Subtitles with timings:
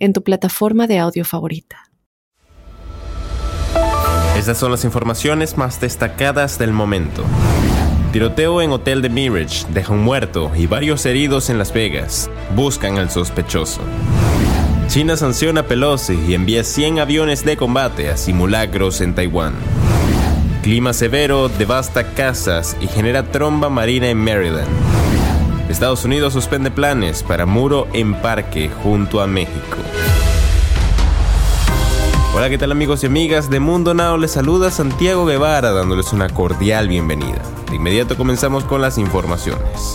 [0.00, 1.90] en tu plataforma de audio favorita.
[4.36, 7.22] Estas son las informaciones más destacadas del momento.
[8.12, 12.28] Tiroteo en hotel de Mirage deja un muerto y varios heridos en Las Vegas.
[12.56, 13.82] Buscan al sospechoso.
[14.88, 19.54] China sanciona a Pelosi y envía 100 aviones de combate a simulacros en Taiwán.
[20.62, 24.68] Clima severo devasta casas y genera tromba marina en Maryland.
[25.70, 29.76] Estados Unidos suspende planes para muro en parque junto a México.
[32.34, 34.18] Hola, ¿qué tal amigos y amigas de Mundo Now?
[34.18, 37.40] Les saluda Santiago Guevara dándoles una cordial bienvenida.
[37.70, 39.94] De inmediato comenzamos con las informaciones.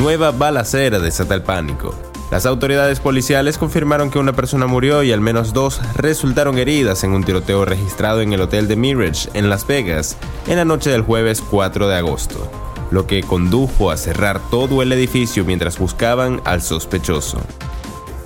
[0.00, 1.94] Nueva balacera desata el pánico.
[2.30, 7.12] Las autoridades policiales confirmaron que una persona murió y al menos dos resultaron heridas en
[7.12, 11.02] un tiroteo registrado en el hotel de Mirage en Las Vegas en la noche del
[11.02, 12.50] jueves 4 de agosto,
[12.92, 17.38] lo que condujo a cerrar todo el edificio mientras buscaban al sospechoso.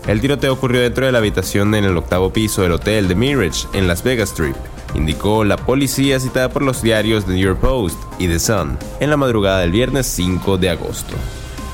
[0.07, 3.67] El tiroteo ocurrió dentro de la habitación en el octavo piso del hotel de Mirage
[3.73, 4.57] en Las Vegas Strip,
[4.95, 9.11] indicó la policía citada por los diarios The New York Post y The Sun en
[9.11, 11.15] la madrugada del viernes 5 de agosto.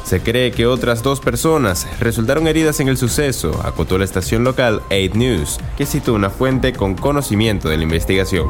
[0.05, 4.83] Se cree que otras dos personas resultaron heridas en el suceso, acotó la estación local
[4.91, 8.49] 8 News, que citó una fuente con conocimiento de la investigación.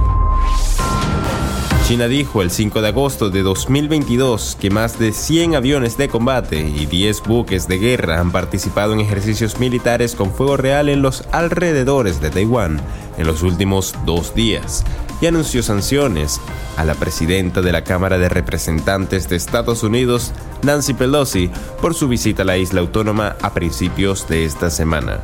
[1.84, 6.61] China dijo el 5 de agosto de 2022 que más de 100 aviones de combate
[6.61, 11.25] y 10 buques de guerra han participado en ejercicios militares con fuego real en los
[11.33, 12.80] alrededores de Taiwán
[13.19, 14.84] en los últimos dos días
[15.20, 16.41] y anunció sanciones
[16.77, 20.32] a la presidenta de la Cámara de Representantes de Estados Unidos,
[20.62, 21.50] Nancy Pelosi,
[21.81, 25.20] por su visita a la isla autónoma a principios de esta semana.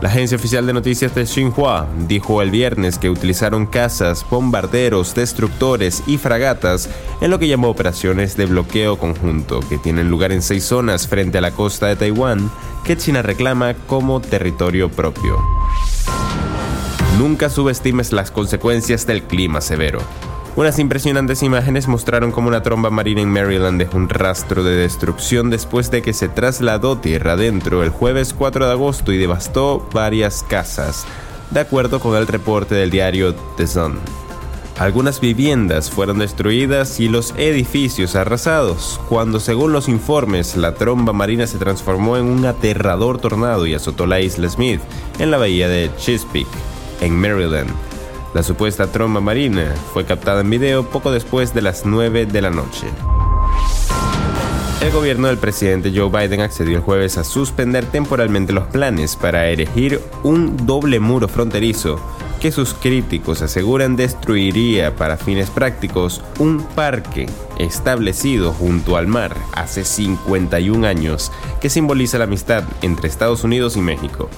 [0.00, 6.02] La agencia oficial de noticias de Xinhua dijo el viernes que utilizaron cazas, bombarderos, destructores
[6.06, 6.90] y fragatas
[7.20, 11.38] en lo que llamó operaciones de bloqueo conjunto que tienen lugar en seis zonas frente
[11.38, 12.50] a la costa de Taiwán
[12.84, 15.38] que China reclama como territorio propio.
[17.18, 20.00] Nunca subestimes las consecuencias del clima severo.
[20.56, 25.50] Unas impresionantes imágenes mostraron cómo una tromba marina en Maryland dejó un rastro de destrucción
[25.50, 30.44] después de que se trasladó tierra adentro el jueves 4 de agosto y devastó varias
[30.44, 31.06] casas,
[31.50, 33.98] de acuerdo con el reporte del diario The Sun.
[34.78, 41.48] Algunas viviendas fueron destruidas y los edificios arrasados, cuando según los informes la tromba marina
[41.48, 44.80] se transformó en un aterrador tornado y azotó la isla Smith,
[45.18, 46.46] en la bahía de Chesapeake,
[47.00, 47.93] en Maryland.
[48.34, 52.50] La supuesta tromba marina fue captada en video poco después de las 9 de la
[52.50, 52.88] noche.
[54.80, 59.46] El gobierno del presidente Joe Biden accedió el jueves a suspender temporalmente los planes para
[59.46, 62.00] erigir un doble muro fronterizo
[62.40, 67.26] que sus críticos aseguran destruiría para fines prácticos un parque
[67.58, 71.30] establecido junto al mar hace 51 años
[71.60, 74.28] que simboliza la amistad entre Estados Unidos y México.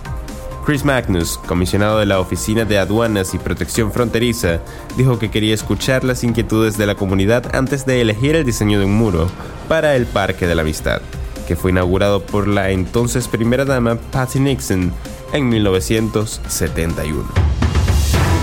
[0.67, 4.59] Chris Magnus, comisionado de la Oficina de Aduanas y Protección Fronteriza,
[4.97, 8.87] dijo que quería escuchar las inquietudes de la comunidad antes de elegir el diseño de
[8.87, 9.29] un muro
[9.69, 11.03] para el Parque de la Amistad,
[11.47, 14.93] que fue inaugurado por la entonces primera dama Patty Nixon
[15.33, 17.25] en 1971.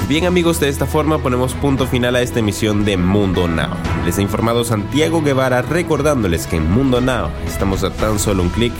[0.07, 3.75] Bien amigos, de esta forma ponemos punto final a esta emisión de Mundo Now.
[4.05, 8.49] Les ha informado Santiago Guevara recordándoles que en Mundo Now estamos a tan solo un
[8.49, 8.71] clic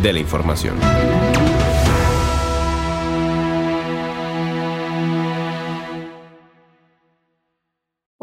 [0.00, 0.76] de la información.